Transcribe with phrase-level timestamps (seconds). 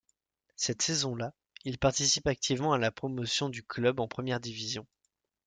[0.55, 1.31] Cette saison-là,
[1.63, 4.87] il participe activement à la promotion du club en première division.